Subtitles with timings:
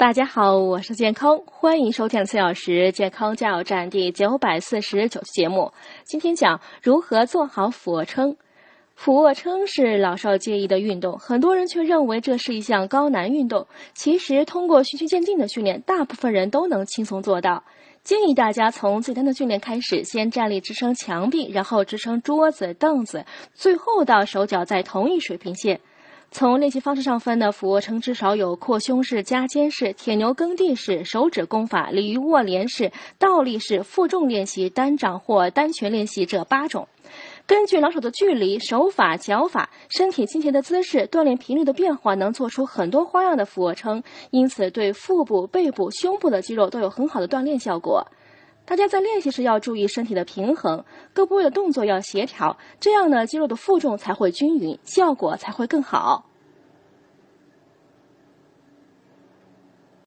[0.00, 5.70] 大家好，我是健康，欢迎收听四小时健康加油站第九百四十九期节目。
[6.04, 8.34] 今天讲如何做好俯卧撑。
[8.94, 13.66] 俯卧撑是老少皆宜的运动，很多人却认为这是一项高难运动。
[13.92, 17.62] 其实，通过循序渐进的训练，大部分人都能轻松做到。
[18.02, 25.78] 建议大家从简单的训练开始，先站立支撑墙壁，然后支撑桌子、凳子，最后到手脚在同一水平线。
[26.32, 36.86] 从练习方式上分呢，俯卧撑至少有扩胸式、夹肩式、铁牛耕地式、手指功法、鲤鱼卧莲式、倒立式、负重练习、单掌或单拳练习这八种。
[37.46, 48.06] 根据老手的距离、手法、脚法、身体倾斜的姿势、锻炼频率的变化，能做出很多花样的俯卧撑，因此对腹部、背部、胸部的肌肉都有很好的锻炼效果。
[48.70, 56.29] 大家在练习时要注意身体的平衡，各部位的动作要协调，这样呢，肌肉的负重才会均匀，效果才会更好。